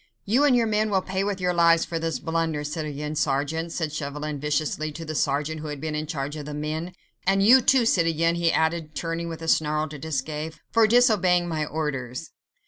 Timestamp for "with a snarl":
9.29-9.87